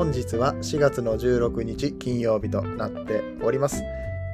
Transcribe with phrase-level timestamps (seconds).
[0.00, 3.82] 本日は4月の16日金曜日となっております、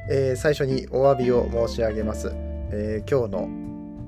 [0.09, 2.31] えー、最初にお詫びを申し上げます、
[2.71, 3.51] えー、今日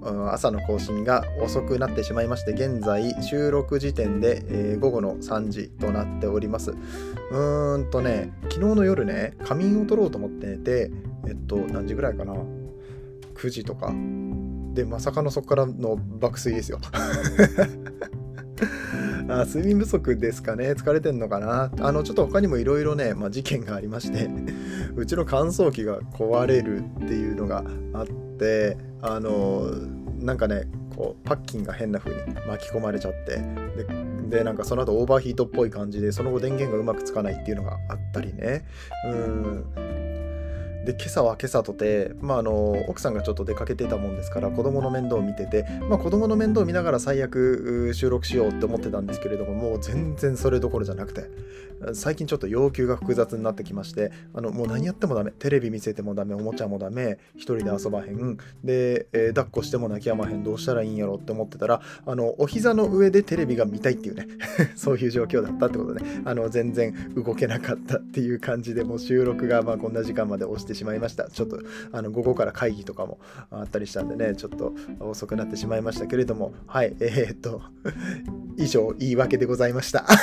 [0.04, 6.70] の朝の更新が遅くなってしまいまして現在収録時点で、えー、午後の3時となっております。
[6.70, 10.92] うーんとね昨日の夜ね仮眠を取ろうと思って寝て
[11.26, 12.34] えっと何時ぐらいかな
[13.34, 13.92] ？9時とか。
[14.74, 16.78] でまさかのそこからの爆睡ですよ。
[19.28, 20.72] あ睡眠不足ですかね。
[20.72, 21.70] 疲れてんのかな。
[21.80, 24.28] あのちょっと他にもいろいろね、まあ、事件がありまして。
[24.96, 29.70] うちの乾燥機が壊れるっていうのがあってあの
[30.18, 30.64] なんかね
[30.96, 33.36] こうパッキンが変な風に巻き込まれちゃって。
[33.76, 38.66] ででなんかその後オーバーヒートっぽい感じでその後電源がうまくつかないっていうのがあったりね。
[39.06, 40.07] うん。
[40.84, 51.24] で今朝は今朝とて、まあ、あの奥さんがちょっと出かけてたもんですから子供の面倒を見てて、まあ、子供の面倒を見ながら最悪収録しようって思ってたんですけれどももう全然それどころじゃなくて
[51.94, 58.36] 最近ちょっと要求が複雑になってきましてあのもう何やってもダメテレビ見せてもダメおもちゃもダメ一人で遊ばへん。
[58.64, 64.26] で、えー、抱っこしても泣きやまへんどうしたらいいんやろって思ってたらあのお膝の上でテレビが見たいっていうね
[64.74, 71.30] そういう状況だったってことで、ね、あの全然動けなかったっていう感じでもう収録がまあこんな時間まで押してしてしまいました。
[71.30, 71.60] ちょっと
[71.92, 73.18] あの午後から会議とかも
[73.50, 77.62] あったりしたんでね、ちょっと遅くなってしまいましたけれども、はい、えー、っと、
[78.56, 80.04] 以上、言い訳でございました。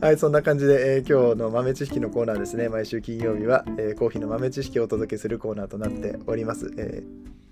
[0.00, 2.68] はい、そんな感じで、えー、今日の豆知識のコーナーですね。
[2.68, 6.72] 毎週金曜日は、えー、コーヒーの豆知識をお届けするコーナーとなっております。
[6.76, 7.02] え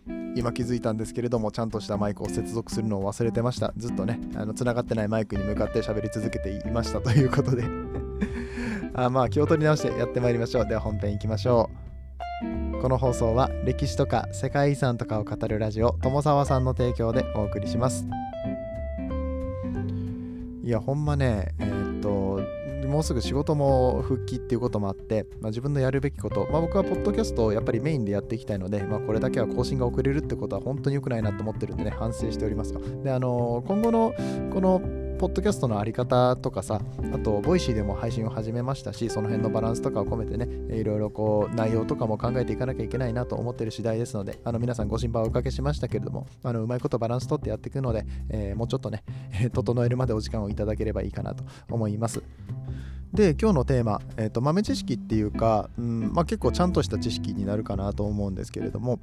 [0.09, 3.72] ー、今気づいたんですけれども、ちゃんとしたマイクを接続するのを忘れてました。
[3.76, 7.65] ずっとね、あの繋がってないマイクに向かって喋り続けていましたということで
[8.94, 10.66] あまあ気を取り直してやってまいりましょう。
[10.66, 11.70] では本編いきましょ
[12.78, 12.80] う。
[12.80, 18.06] この放送は歴史とか世界遺産とかを語るラジオ友沢さんの提供でお送りします。
[20.64, 22.41] いやほんまねえー、っと
[22.88, 32.81] もうすぐ仕事も復帰っていうこともあって、まあ、自分のやるべきこと、まあ、僕はポッドキャストをやっぱりメインでやっていきたいので、まあ、これだけは更新が遅れるってことは本当に良くないなと思ってるんでね反省しておりますよ。
[33.02, 34.12] であのー、今後の
[34.52, 34.82] この
[35.19, 36.81] ポッドキャストのあり方とかさ、
[37.12, 49.05] あと、ボイシーでも配信を始めましたし、その辺のバランスとかを込めてね、いろいろこう、内容とかも考えていかなきゃいけないなと思ってる次第ですので、あの、皆さんご心配をおかけしましたけれども、あの、うまいことバランスとってやっていくので、えー、もうちょっとね、
[49.53, 52.23] 整えるまでお時間をいただければいいかなと思います。
[53.12, 59.00] で今日のテーマ、えーと、豆知識っていうか、うんまあ、結構ちゃんとした知識になるかなと思うんですけれども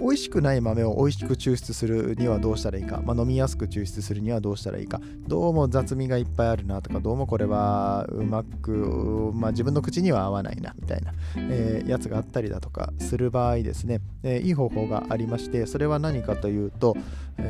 [0.00, 5.00] 美味しくない豆を美味しく抽出するにはどうしたらいいか、まあ、飲みやすく抽出するにはどうしたらいいか。
[5.28, 7.00] どうも雑味がいっぱいあるなとか。
[7.00, 16.96] どうもこれはうまく、まあ、自分の口には合わないなみたいな、えー、やつがあったりだとかする場合ですね、えー、いい方法がありましてそれは何かというと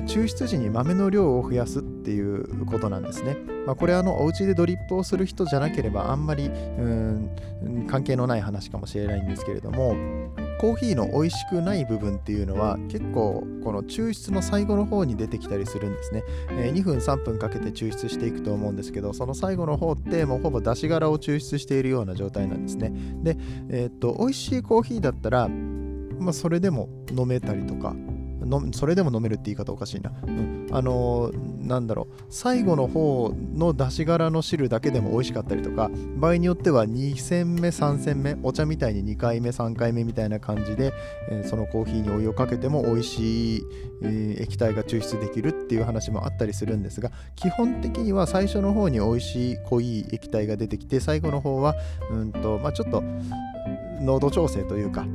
[0.06, 3.36] 抽出時に豆の量を増やすっていうことなんですね、
[3.66, 7.30] まあ、これあのお家でドリップをする人じゃなければあんまりうん
[7.88, 9.96] 関係のない話かもしれないんですけれども
[10.60, 22.92] コーヒーの美味しくない部分っていうのは結構この抽出の最後の方に出てきたりするんですね、えー、2分3分かけて抽出していくと思うんですけどその最後の方ってもうほぼ出し殻を抽出しているような状態なんですね。
[23.22, 23.38] で、
[23.70, 27.96] えー、っと美味しいコーヒーだったらまあ、それでも飲めたりとか
[28.46, 32.24] のそれでも飲めるって言い方おかしいな、うん、あのー、なんだろう。
[32.30, 40.92] 最後の方の出し殻の汁だけでも美味しかったりとか場合によっては2戦目3戦目お茶みたいに2回目3回目みたいな感じで、
[41.30, 43.62] えー、そのコーヒーにお湯をかけても美味しい、
[44.02, 51.74] えー、液体が抽出できるっていう話もあったりするんですが基本的には最初の方に美味しい濃い液体が出てきて最後の方は
[52.10, 53.02] うんと、まあ、ちょっと
[54.00, 55.06] 濃度調整というか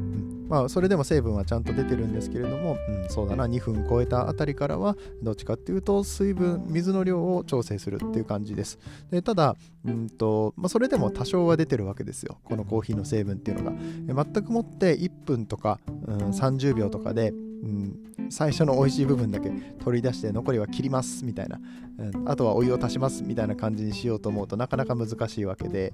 [0.48, 8.80] まあ、それでも成分はちゃんと出てるんですけれども、うん、そうだな、2分超えたあたりからは、どっちかっていうと、水分、水の量を調整するっていう感じです。
[9.12, 9.56] でただ、
[9.86, 14.24] うんとまあ、それでも多少は出てるわけですよ、このコーヒーの成分っていうのが。
[14.26, 18.00] 全くもって1分とか、うん、30秒とかで、うん、
[18.30, 19.52] 最初の美味しい部分だけ
[19.84, 21.60] 取り出して残りは切りますみたいな、
[21.98, 25.94] うん、あとはお湯を足しますみたいな感じにしようと思うとなかなか難しいわけで、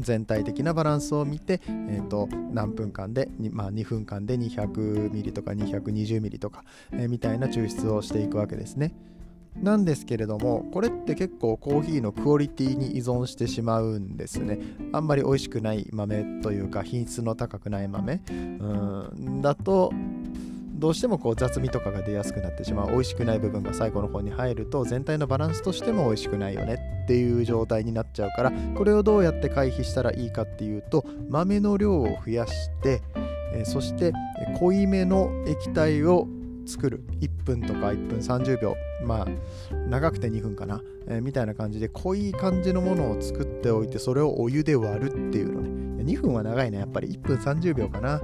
[0.00, 8.94] 全体的なバランスを見て、えーと、何分間で、まあ、2分間で200ミリとか220ミリとか、えー、みたいな抽出をしていくわけですね。
[9.62, 14.58] なんですけれどもこれって結構コーヒーのクオリティに依存してしまうんですね
[14.92, 19.92] あんまり美味しくない豆というか品質の高くない豆うんだと
[20.76, 22.90] どうしてもこう雑味とかが出やすくなってしまう。
[22.90, 32.52] 美味しくない部分が最後の方に入ると全体のバランスとしても美味しくないよねっていう状態になっちゃうからこれをどうやって回避したらいいかっていうと豆の量を増やし
[32.82, 33.02] て
[33.52, 34.12] えそして
[34.58, 36.28] 濃いめの液体を
[36.66, 37.04] 作る。
[37.20, 38.76] 1分とか1分30秒。
[39.04, 39.26] まあ
[39.88, 45.86] 長くて2分かな、えー、みたいな感じで濃い感じのものを作っておいてそれをお湯で割るっていうのね。
[46.04, 46.78] 2分は長いね。
[46.78, 48.20] やっぱり1分30秒かな。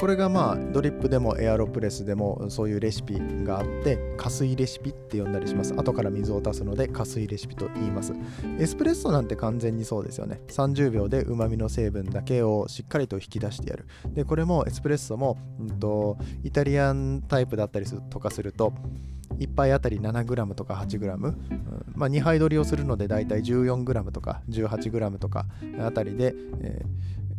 [0.00, 5.74] これがまあドリップでもエアロプレスでもそういうレシピがあって加水レシピって呼んだりします。
[5.74, 8.14] 後から水を足すので加水レシピと言います。
[8.58, 10.40] エスプレッソなんて完全にそうですよね。
[10.48, 13.86] 30秒で旨味の成分だけをしっかりと引き出してやる。
[14.14, 18.72] でこれもエスプレッソも、うんと、イタリアンタイプだったりとかすると
[19.38, 25.44] 1杯あたり 7g とか 8g、うんまあ、2杯取りをするのでだいたい 14g とか 18g とか
[25.78, 26.84] あたりで、え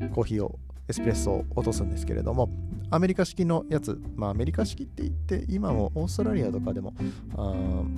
[0.01, 0.59] ー、コーヒーを
[0.91, 2.49] エスプレッソを落とすんですけれども
[2.93, 6.93] アメリカ式のやつまあアメリカ式って言って今もオーストラリアとかでも
[7.37, 7.53] あ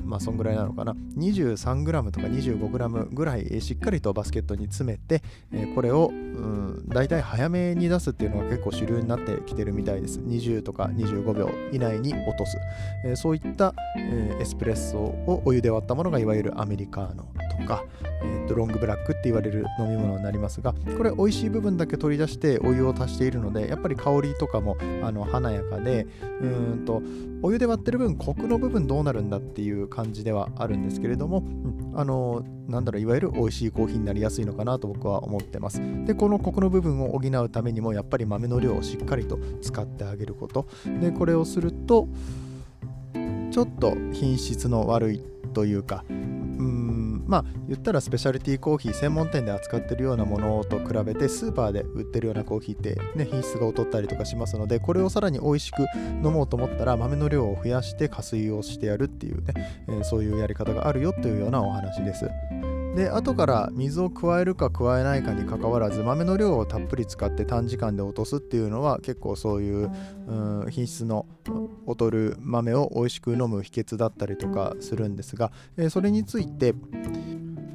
[0.06, 0.96] まあそんぐらいなのかな。
[1.18, 10.20] 23g とか 25g ぐらいしっかりとバスケットに詰めて、え、これを、うん、大体早めに出すっていうのが結構主流になってきてるみたいです。
[10.20, 12.58] 20とか25秒以内に落とす、
[13.06, 17.26] え、そういった、えー、エスプレッソをお湯で割ったものがいわゆるアメリカーノ
[17.60, 17.84] とか、
[18.22, 26.08] えー、とロングブラックって言われる飲み物になりますがこれ美味しい部分だけ取り出してお湯を足しているのでやっぱり香りとかもあの華やかで
[26.42, 27.02] うんと
[27.42, 35.82] お湯で割ってる分コクの部分どうなるんだっていう感じではあるんですけれども、うん、あのなんだろういわゆる美味しいコーヒーになりやすいのかなと僕は思ってます。
[36.06, 40.68] でこのコクの部分を補うためにもやっぱり豆の量をしっかりと使ってあげること。
[41.02, 42.08] でこれをすると
[43.52, 46.04] ちょっと品質の悪いというか
[47.34, 55.80] まあ言ったらスペシャリティコーヒー専門店で扱ってるようなものと比べてスーパーで売ってるようなコーヒーってね品質が劣ったりとかしますのでこれをさらに美味しく
[56.24, 59.54] 飲もうと思ったら豆の量を増やして加水をしてやるっていうね、
[59.88, 62.30] えー、そういうやり方があるよというようなお話です。
[62.96, 69.92] で後から水を加えるか加えないかにかかわらず豆の量をたっぷり使って短時間で落とすっていうのは結構そういう、
[70.66, 71.26] う、品質の
[71.88, 76.76] 劣る豆を美味しく飲む秘訣だったりとかするんですが、え、それについて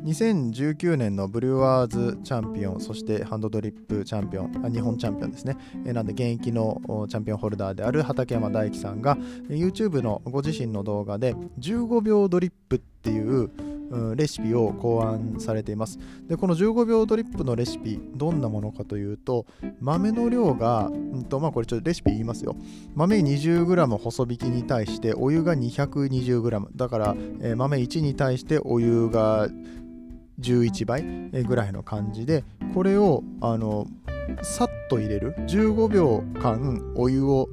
[0.05, 9.17] 2019年のブリュワーズチャンピオンそしてハンドドリップチャンピオンあ日本チャンピオンですね、え、なんで現役のチャンピオンホルダーである畠山大樹さんが
[9.49, 13.50] YouTube のご自身の動画で15秒ドリップっていう
[14.17, 15.99] レシピを考案されています。
[16.26, 19.46] でこの15秒ドリップのレシピどんなものかというと
[19.81, 22.56] 豆の量が、うんとまあ、これちょっとレシピ言いますよ。
[22.94, 29.49] 豆 20g 細引きに対してお湯が 220g だから、えー、豆1に対してお湯が
[30.41, 31.02] 11倍
[31.44, 32.44] ぐらいの感じで
[32.75, 33.87] これをあの
[34.43, 37.49] さっと入れる15秒間お湯を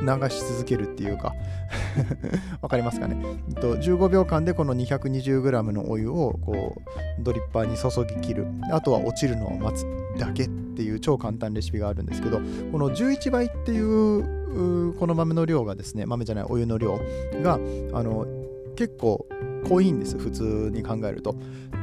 [0.00, 1.34] 流し続けるっていうか
[2.60, 3.16] わかりますかね
[3.54, 8.46] ？15秒間でこの 220g のお湯をこうドリッパーに注ぎ切る。
[8.70, 9.86] あとは落ちるのを待つ
[10.18, 12.38] だけっていう超簡単レシピがあるんですけど
[12.72, 16.98] この11倍っていうこの豆の量がですね豆じゃないお湯の量
[17.42, 17.54] が
[17.92, 18.26] あの
[18.76, 19.26] 結構
[19.68, 21.34] 濃いんです普通に考えると。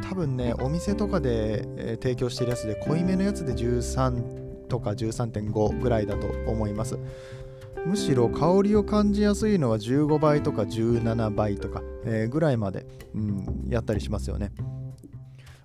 [0.09, 6.97] 多分ねお店とかで、え提供してるやつで濃いめのやつで13とか13.5ぐらいだと思います。
[7.85, 14.51] むしろ香りを感じやすいのは15倍とか17倍とか、えー、ぐらいまで、うん、やったりしますよね。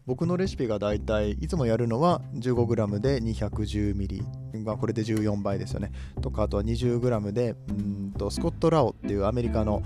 [0.07, 5.93] 僕のレシピがだいたいいつもやるのは 15g で 210ml まあ、これで14倍ですよね。
[6.21, 9.83] とかあとは 20g でうんとスコット・ラオっていうアメリカの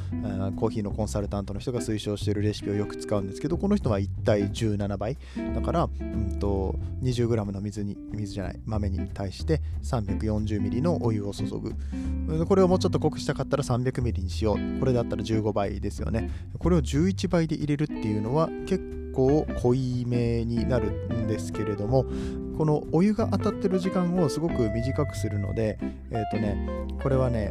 [0.57, 5.17] コーヒーのコンサルタントの人が推奨しているレシピをよく使うんですけどこの人は1対17倍。
[5.55, 11.75] だからうんと 20g の水に水じゃない豆に対して 340ml のお湯を注ぐ。
[12.47, 14.81] これをもうちょっと濃くしたかったら 300ml にしよう。
[14.81, 16.31] これだったら15倍ですよね。
[16.59, 22.07] これを11倍で入れるっていうのは結構濃いめになるんですけれども
[22.63, 25.81] このお湯が当たってる時間をすごく短くするので
[26.13, 26.57] えっ、ー、とね
[27.03, 27.51] これはね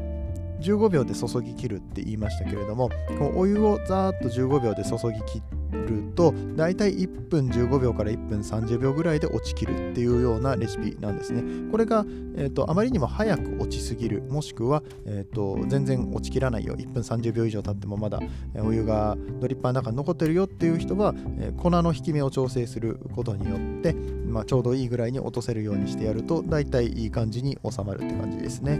[0.61, 11.43] 15秒で注ぎ切るって言いましたけれどもこのお湯をざーっと15秒で注ぎ切ってると大体1分15秒から1分30秒ぐらいで落ちきるっていうようなレシピなんですね。
[11.71, 18.19] これが、えーと、あまりにも早く落ちすぎるもしくは、えーと、全然落ちきらないよ1分30秒以上経ってもまだ
[18.55, 28.79] お湯がドリッパーの中に残ってるよっていう人は、えー、粉の引き目を調整することによって、まあ、ちょうどいいぐらいに落とせるようにしてやると大体いい感じに収まるって感じですね。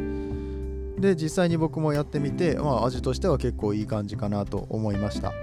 [1.01, 5.33] で実際に僕もやってみて、まあ、味としては結構いい感じかなと思いました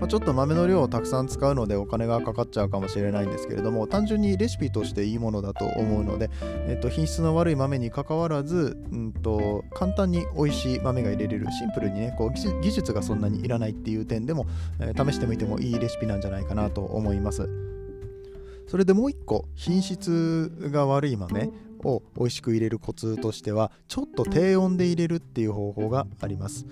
[0.00, 6.30] まあ、ちょっと豆の量をたくさん使うのでお金がかかっちゃうかもしれないんですけれども単純にレシピとしていいものだと思うので、
[6.68, 14.46] えっと、品質の悪い豆にかかわらず、うんと、簡単に美味しい豆が入れれるシンプルにねこう技術がそんなにいらないっていう点でも、
[14.80, 17.48] えー、試してみてもいいレシピなんじゃないかなと思います。
[18.66, 21.50] それでもう一個品質が悪い豆。
[21.84, 26.66] を美味しく入れるコツとしてはちょっと低温で入れるっていう方法があります。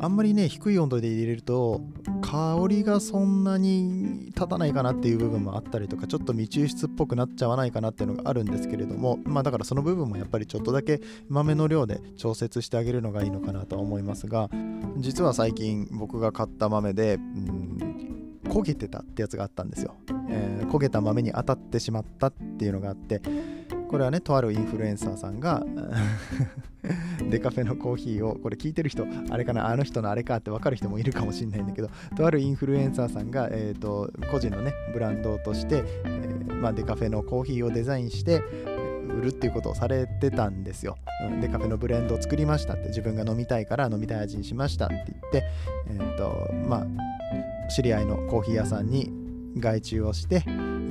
[0.00, 1.80] あんまりね低い温度で入れると
[2.20, 14.50] 香りがそんなに立たないかなっていう部分もあったりとかちょっと未抽出っぽくなっちゃわないかなっていうのがあるんですけれどもまあだからその部分もやっぱりちょっとだけ豆の量で調節してあげるのがいいのかなとは思いますが
[14.98, 17.74] 実は最近僕が買った豆でうん
[18.44, 19.96] 焦げてたってやつがあったんですよ、
[20.28, 23.20] えー、焦げた豆に当たってしまったっていうのがあって
[23.88, 25.64] これはねとあるインフルエンサーさんが
[27.30, 38.42] デカフェのコーヒーをこれ聞いてる人あれかなあの人のあれかって分かる人もいるかもしれないんだけどとあるインフルエンサーさんが、えーと、個人のねブランドとして、えー、まあ、デカフェのコーヒーをデザインして
[39.18, 40.96] 売るっていうことをされてたんですよ、
[41.30, 45.44] うん、デカフェのブレンドを作りましたって自分が飲みたいから飲みたい味にしましたって言って、
[45.88, 49.23] えーとまあ、知り合いのコーヒー屋さんに
[49.58, 50.44] 外注をして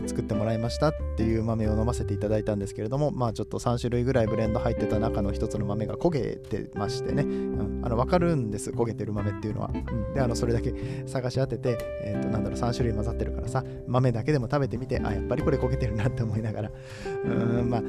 [0.08, 8.72] 作ってもらいましたっていう豆を飲ませていただいたんですけれどもまあちょっと3種類ぐらいブレンド入ってた中の一つの豆が焦げてましてね、うん、あの分かるんです。
[8.72, 10.74] 焦げてる豆っていうのは、うん、であのそれだけ
[11.08, 16.72] 探し当てて、えー、となんだろう3種類混ざってるからさ豆だけでも食べてみてあやっぱりこれ焦げてるなって思いながら。
[17.26, 17.86] うんまあう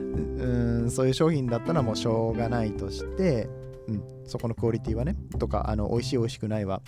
[0.86, 3.48] んそういう商品だったらもうしょうがないとして、
[3.88, 6.82] うん、そこのクオリティはねとかあの美味しい美味しくないは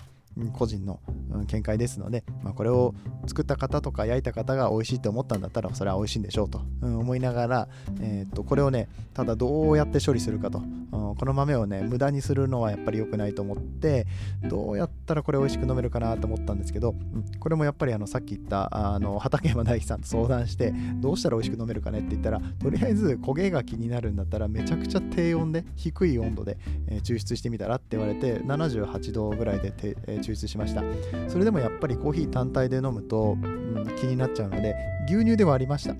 [0.53, 0.99] 個人の
[1.47, 2.93] 見解ですので、まあ、これを
[3.27, 7.67] 作った方とか焼いた方が美味しいと思ったんだったらそれは美味しいんでしょうと、思いながら、
[8.01, 14.05] えー、とこれをねただどうやって処理するかと、この豆をね無駄にするのはやっぱり良くないと思って
[14.43, 16.95] どうやったらこれ美味しく飲めるかなと思ったんですけど、
[17.39, 26.57] これもやっぱりあのさっき言ったあの畠山大樹さんと相談してどうしたら美味しく飲めるかねって言ったらとりあえず焦げが気になるんだったらめちゃくちゃ低温で低い温度で、
[27.03, 29.73] 抽出してみたらって言われて78度ぐらいで、
[30.07, 30.83] えー、抽出しました。
[31.27, 34.75] それでもやっぱりコーヒー単体で飲むと、うん、気になっちゃうので
[35.07, 35.95] 牛乳で割りました、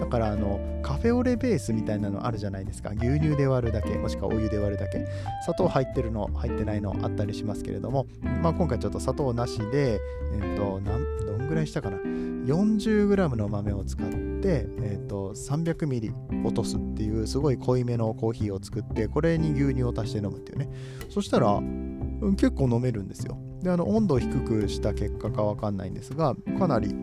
[0.00, 2.90] だからあのカフェオレベースみたいなのあるじゃないですか。
[2.90, 5.06] 牛乳で割るだけもしくはお湯で割るだけ。
[5.42, 8.06] 砂糖入ってるの入ってないのあったりしますけれども、
[8.42, 10.00] まあ、今回ちょっと砂糖なしで、
[10.34, 10.80] えーと、
[11.26, 11.96] どんぐらいしたかな。
[11.96, 16.12] 40g の豆を使って、えーと、300ミリ
[16.42, 20.70] 落とすっていうすごい濃いめのコーヒーを作ってこれに牛乳を足して飲むっていうね。
[21.10, 21.60] そしたら
[22.36, 23.38] 結構飲めるんですよ。
[23.62, 26.94] であの温度を低くした結果かわかんないんですがかなり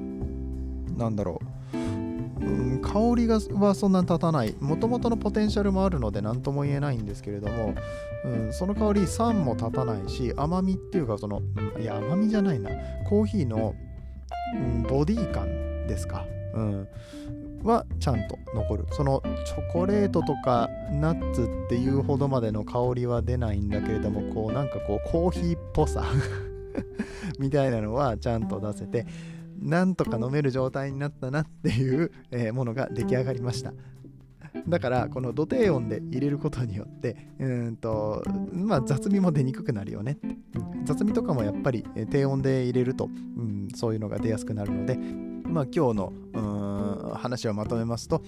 [0.97, 1.41] なんだろ
[1.73, 4.55] う、うん、香りがはそんなに立たない。
[4.61, 7.75] もともとのポテンシャルもあるので何とも言えないんですけれども、
[8.23, 11.41] うん、その香り酸も立たないし甘みっていうかその、
[11.75, 12.69] うん、いや甘みじゃないな。
[13.09, 13.75] コーヒーの、
[14.55, 15.47] うん、ボディ感
[15.87, 16.87] ですか、うん、
[17.65, 18.85] はちゃんと残る。
[18.91, 26.05] そのチョコレートとかナッツっていうほどまでの香りは出ないんだけれどもこうなんかこうコーヒーっぽさ
[27.39, 29.05] みたいなのはちゃんと出せて
[29.59, 33.73] なんとか飲める状態になったなっていう、え、ものが出来上がりました。
[34.67, 40.13] だからこの土低温で入れることによってうんとまあ雑味も出にくくなるよね。
[40.13, 40.29] って、
[40.85, 44.97] 雑味とかもやっぱり低温で入れると、うん、そういうのが出やすくなるので
[45.43, 46.54] まあ今日のうん
[47.13, 48.21] 話をまとめますと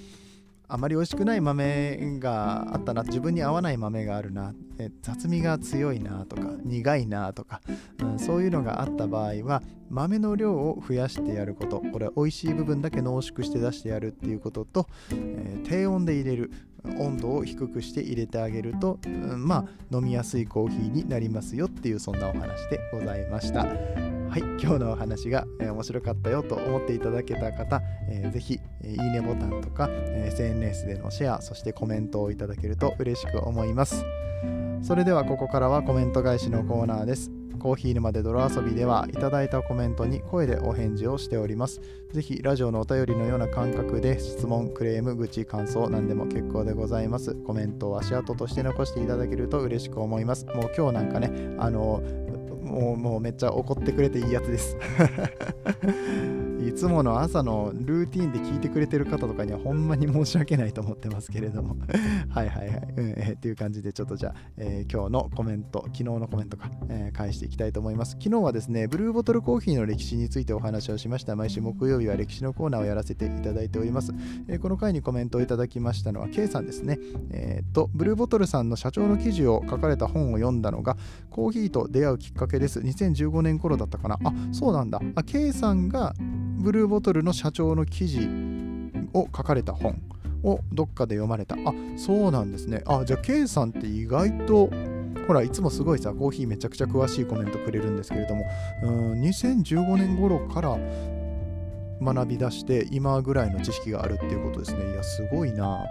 [0.70, 4.54] あまり美味しくない豆があったな自分に合わない豆があるな
[5.02, 7.62] 雑味が強いなとか苦いなとか、
[8.02, 16.52] うん、そういうのがあった場合は豆の量を増やしてやることこれは美味しい部分だけ濃縮して出してやるっていうことと、えー、低温で入れる
[17.00, 24.07] 温度を低くして入れてあげると、うん、まあ飲みやすいコーヒーになりますよっていうそんなお話でございました。
[24.30, 34.04] はい、今日のお話が、えー、面白かったよと思っていただけた方、えー、ぜひ、えー、いいねボタンとか、えー、SNS でのシェア、そしてコメントをいただけると嬉しく思います。
[34.82, 37.32] それではここからはコメント返しのコーナーです。
[37.58, 41.82] コーヒー沼で泥遊びではいただいたコメントに声でお返事をしております。
[42.14, 47.34] ぜひラジオのお便りのような感覚で質問、クレーム、愚痴、感想何でも結構でございます。
[47.34, 50.46] コメントを足跡として残していただけると嬉しく思います。
[50.46, 52.04] もう今日なんかね、あの
[52.68, 54.78] もうもうめっちゃ怒ってくれていいやつです。
[56.68, 61.78] いつもの朝のルーティンで聞いてくれてる方とかにはほんまに申し訳ないと思ってますけれども。
[62.30, 68.18] はいはいはい、うんえー、っていう感じでちょっとじゃあ、えー、今日のコメント昨日のコメントか、えー、返していきたいと思います。
[68.20, 71.36] 昨日はですねブルーボトルコーヒーの歴史についてお話をしました。
[71.36, 74.14] 毎週木曜日は歴史のコーナーをやらせていただいております、
[74.48, 77.00] えー、この回にコメントをいただきましたのは K さんですね。
[77.32, 80.98] えっ、とブルーボトルさんの社長の記事を書かれた本を読んだのが
[81.30, 88.28] コーヒーと出会うきっかけです2015年頃だったかなあそうなんだあ K さんがブルーボトルの社長の記事
[89.14, 90.02] を書かれた本
[90.44, 91.56] をどっかで読まれた。
[91.56, 92.84] あ、そうなんですね。
[92.86, 94.70] あ、じゃあ K さんって意外と、
[95.28, 98.46] ほら、いつもすごいさ、コーヒーめちゃくちゃ詳しいコメントくれるんですけれども、
[98.84, 100.78] うん2015年頃から
[102.02, 104.92] 学び出して、今ぐらいの知識があるっていうことですね。
[104.92, 105.86] いや、すごいな。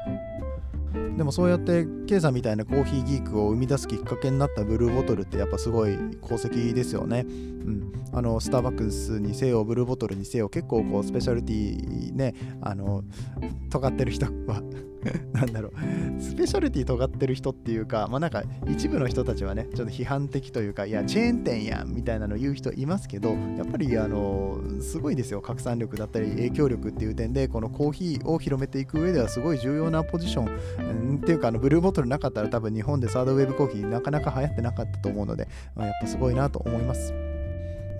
[1.16, 7.24] でもそうやって K さんみたいなコーヒーギークを生み出すきっかけになったブルーボトルってやっぱすごい功績ですよね。
[7.26, 13.02] うん、あのスターバックスにせよブルーボトルにせよ結構こうスペシャルティーねあの
[13.70, 14.62] 尖ってる人は
[15.32, 15.72] なんだろう、
[16.20, 30.48] スペシャルティ尖ってる人っていうか、まあなんか一部の人たちはね、ちょっと批判的というか、いや、チェーン店やんみたいなの言う人いますけど、やっぱりあの、すごいですよ、拡散力だったり影響力っていう点で、このコーヒーを広めていく上ではすごい重要なポジション、
[30.78, 37.35] うん、っていうか、あのブルーボトルなかったら多分日本でサードウェブコーヒーなかなか流行ってなかったと思うので、まあ、やっぱすごいなと思います。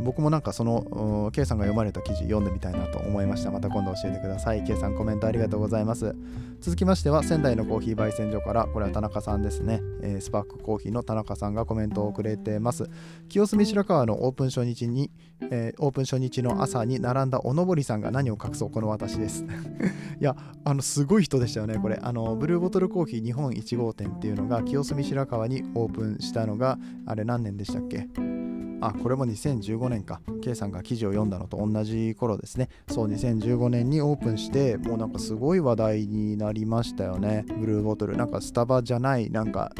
[0.00, 3.50] 僕もなんかその K さんが読まれた記事読んでみたいなと思いました。
[3.50, 4.64] また今度教えてください。
[4.64, 6.14] K さんコメントありがとうございます。
[6.60, 9.80] 続きましては仙台のコーヒー焙煎所から、これは田中さんですね。
[10.02, 12.88] えー、スパークコーヒーの田中さんがコメントをくれてます。
[13.28, 15.10] 清澄白河のオープン初日に、
[15.50, 19.44] えー、オープン初日の朝に並んだおのぼりさんが何を隠そうこの私です。
[20.20, 20.34] いや、
[20.64, 21.78] あのすごい人でしたよね。
[21.78, 28.45] これ、あのブルーボトルコーヒー日本1号店っていうのが清澄白河にオープンしたのが、あれ何年でしたっけ？
[28.80, 30.20] あこれも2015年か。
[30.42, 32.68] K さんが記事を読んだのと同じ頃ですね。
[32.88, 37.44] そう2015年にオープンしてもうなんかすごい話題になりましたよね。
[37.58, 38.16] ブルーボトル。
[38.16, 39.72] なんかスタバじゃないなんか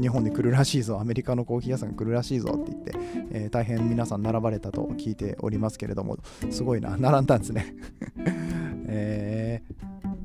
[0.00, 1.00] 日本に来るらしいぞ。
[1.00, 2.92] アメリカのコーヒー屋さんが来るらしいぞって言って、
[3.32, 6.18] えー、大変皆さん並ばれたと聞いておりますけれども
[6.50, 6.96] すごいな。
[6.96, 7.74] 並んだんですね。
[8.86, 9.62] え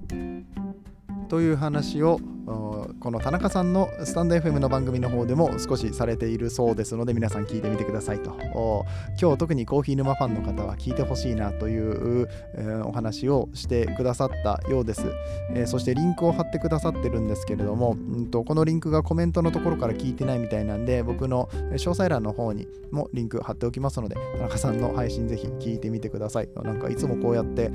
[0.08, 8.86] ー、という話をこの田中さんのスタンド FM の番組の方でも少しされているそうですので皆さん聞いてみてくださいと。
[9.20, 15.04] 今日特にコーヒー沼ファンの方は聞いてほしいなという、えー、お話をしてくださったようです、
[15.52, 26.50] えー、そしてリンクを貼ってくださってるんですけれども、んとこのリンクがコメントのところから聞いてないみたいなんで僕の詳細欄の方にもリンク貼っておきますので田中さんの配信ぜひ聞いてみてください。
[26.56, 27.72] なんかいつもこうやって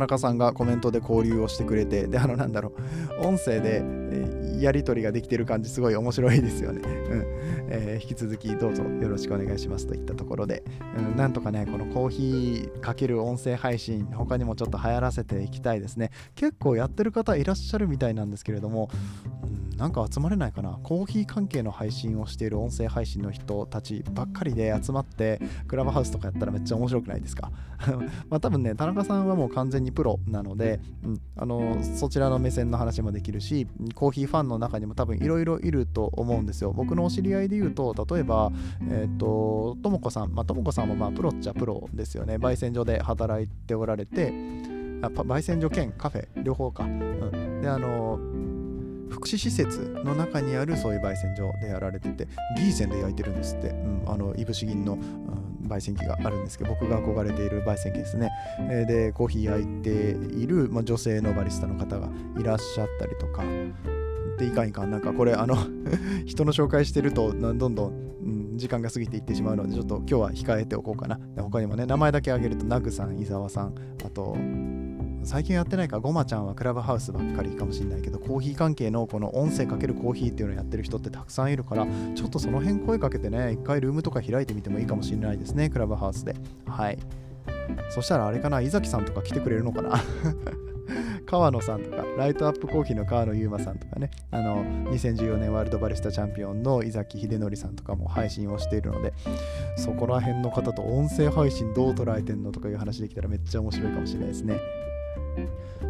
[0.00, 2.72] 中さんがコメントで交流をしてくれて、で、あの、なんだろ
[3.20, 6.80] う、音声で、えやり取りができてる感じ、すごい面白いですよね。
[6.84, 7.24] うん。
[7.72, 10.64] えー、引き続きどうぞよろしくお願いしますといったところで、
[10.96, 16.10] うん、なんとかね、このコーヒーかける音声配信、他にもちょっと流行らせていきたいですね。
[16.34, 18.90] 結構やってる方いらっしゃるみたいなんですけれども、
[19.80, 20.78] なんか集まれないかな。
[20.82, 27.50] コーヒー関係の配信をしている音声配信の人たちばっかりで集まって、クラブハウスとかやったらめっちゃ面白くないですか？
[28.28, 36.74] まあ多分ね、田中さんはもう完全にプロなので、うん、あのそちらの目線の話もできるし、コーヒーファンの中にも多分いろいろいると思うんですよ。
[36.74, 42.36] 僕のお知り合いで言うと、例えば、えっ、ー、と、ともこさん、まあ、ともこさんもまあプロっちゃプロですよね。
[42.36, 44.30] 焙煎所で働いておられて、
[45.00, 46.84] あ焙煎所兼カフェ、両方か。
[46.84, 48.18] うん、で、あの
[49.20, 58.30] 福祉施設の中にあるそういう焙煎所でやられててギーセンで焼いてるんですって、うん、あのいぶし銀の、うん、焙煎機があるんですけど僕が憧れている焙煎機ですね、
[58.70, 63.44] えー、でコーヒー焼いている、まあ、女性のバリスタの方がいらっしゃったりとか。
[64.38, 64.90] でいかんいかん。
[64.90, 65.54] なんかこれあの
[66.24, 67.92] 人の紹介してるとどんどん、
[68.24, 71.20] うん、時間が過ぎていってしまうのでちょっと今日は控えておこうかな。
[71.36, 74.34] 他にもね名前だけ挙げるとナグさん伊沢さんあと
[75.22, 86.34] 最近やってないか、ごまちゃんはクラブハウスばっかりかもしれないけど、コーヒー関係のこの音声かけるコーヒーっていうのをやってる人ってたくさんいるから、ちょっとその辺声かけてね、一回ルームとか開いてみてもいいかもしれないですね、クラブハウスで。
[86.66, 86.98] はい。
[87.90, 90.00] そしたらあれかな、伊崎さんとか来てくれるのかな？
[91.26, 99.12] 川野さんとか、ライトアップコーヒーの川野優馬さんとかね、あの、2014年ワールドバリスタチャンピオンの伊崎秀則さんとかも配信をしているので、
[99.76, 104.56] そこら辺の方と音声配信どう捉えてんのとかいう話できたらめっちゃ面白いかもしれないですね。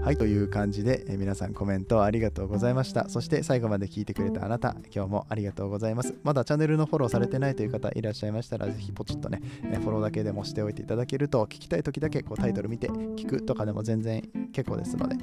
[0.03, 3.09] はい、という感じで、え皆さんコメントありがとうございました。
[3.09, 6.14] そして最後まで聞いてくれたあなた、今日もありがとうございます。
[6.22, 14.22] まだチャンネルのフォローされてないという方いらっしゃいましたら、ぜひポチッとね、えフォローだけでもしておいていただけると、聞きたい時だけこうタイトル見て聞くとかでも全然
[14.53, 15.16] 結構ですので、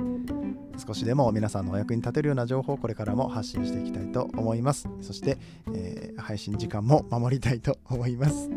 [0.78, 5.38] 少しでも皆さんのお役に立てるような情報をこれからも発信していきたいと思いますそして、
[5.74, 8.50] えー、配信時間も守りたいと思います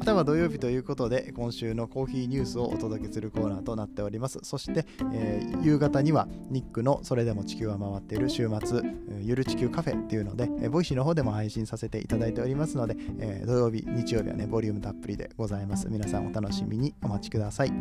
[0.00, 4.38] または土曜日ということで今週のコーヒーニュースをお届けするコーナーとなっております。
[4.42, 8.80] そして、えー、夕方にはニックのそれでも地球は回っている週末
[9.20, 15.86] ゆる地球カフェっていうので、えー、ボイシーの方でも配信させていただいておりますので、えー、土曜日日曜日はねボリュームたっぷりでございます。
[15.90, 17.72] 皆さんお楽しみにお待ちください。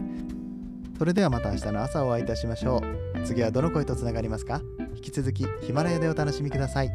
[0.98, 2.82] それではまた明日の朝お会いいたしましょ
[3.16, 3.22] う。
[3.26, 4.62] 次はどの声とつながりますか？
[4.94, 6.92] 引き続きヒマラヤでお楽しみください。